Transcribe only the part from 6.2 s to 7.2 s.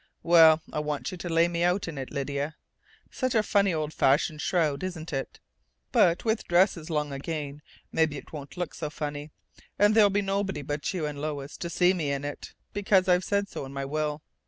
with dresses long